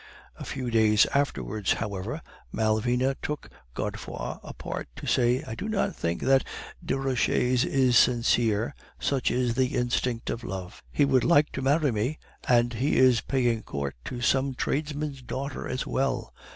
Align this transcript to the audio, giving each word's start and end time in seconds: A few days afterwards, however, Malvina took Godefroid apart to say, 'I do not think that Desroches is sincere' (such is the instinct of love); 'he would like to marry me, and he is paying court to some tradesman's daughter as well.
A 0.37 0.45
few 0.45 0.71
days 0.71 1.05
afterwards, 1.13 1.73
however, 1.73 2.23
Malvina 2.51 3.13
took 3.21 3.51
Godefroid 3.75 4.39
apart 4.41 4.87
to 4.95 5.05
say, 5.05 5.43
'I 5.45 5.53
do 5.53 5.69
not 5.69 5.95
think 5.95 6.23
that 6.23 6.43
Desroches 6.83 7.63
is 7.63 7.99
sincere' 7.99 8.73
(such 8.99 9.29
is 9.29 9.53
the 9.53 9.75
instinct 9.75 10.31
of 10.31 10.43
love); 10.43 10.81
'he 10.91 11.05
would 11.05 11.23
like 11.23 11.51
to 11.51 11.61
marry 11.61 11.91
me, 11.91 12.17
and 12.47 12.73
he 12.73 12.97
is 12.97 13.21
paying 13.21 13.61
court 13.61 13.95
to 14.05 14.21
some 14.21 14.55
tradesman's 14.55 15.21
daughter 15.21 15.67
as 15.67 15.85
well. 15.85 16.33